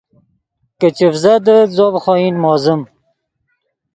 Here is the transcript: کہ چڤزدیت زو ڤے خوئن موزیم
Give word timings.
کہ 0.79 0.87
چڤزدیت 0.97 1.67
زو 1.77 1.87
ڤے 1.93 1.99
خوئن 2.03 2.35
موزیم 2.43 2.81